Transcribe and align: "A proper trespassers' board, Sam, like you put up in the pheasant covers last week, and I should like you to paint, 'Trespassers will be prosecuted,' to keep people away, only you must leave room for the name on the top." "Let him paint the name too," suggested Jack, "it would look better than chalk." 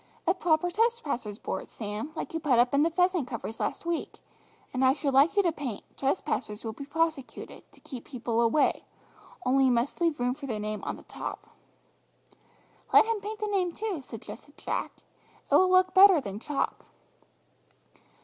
"A 0.25 0.33
proper 0.33 0.71
trespassers' 0.71 1.37
board, 1.37 1.67
Sam, 1.67 2.11
like 2.15 2.33
you 2.33 2.39
put 2.39 2.57
up 2.57 2.73
in 2.73 2.81
the 2.81 2.89
pheasant 2.89 3.27
covers 3.27 3.59
last 3.59 3.85
week, 3.85 4.17
and 4.73 4.83
I 4.83 4.93
should 4.93 5.13
like 5.13 5.37
you 5.37 5.43
to 5.43 5.51
paint, 5.51 5.83
'Trespassers 5.95 6.63
will 6.65 6.73
be 6.73 6.87
prosecuted,' 6.87 7.71
to 7.71 7.79
keep 7.81 8.05
people 8.05 8.41
away, 8.41 8.85
only 9.45 9.65
you 9.65 9.71
must 9.71 10.01
leave 10.01 10.19
room 10.19 10.33
for 10.33 10.47
the 10.47 10.57
name 10.57 10.83
on 10.85 10.95
the 10.95 11.03
top." 11.03 11.51
"Let 12.91 13.05
him 13.05 13.21
paint 13.21 13.41
the 13.41 13.45
name 13.49 13.73
too," 13.73 14.01
suggested 14.01 14.57
Jack, 14.57 14.91
"it 15.51 15.55
would 15.55 15.67
look 15.69 15.93
better 15.93 16.19
than 16.19 16.39
chalk." 16.39 16.87